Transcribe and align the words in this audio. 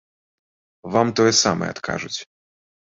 Вам 0.95 1.07
тое 1.21 1.33
самае 1.43 1.69
адкажуць. 1.77 2.19